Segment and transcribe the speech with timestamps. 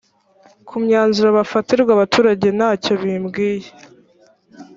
[0.67, 3.69] ku myanzuro yabafatirwa abaturage ntacyo bimbwiye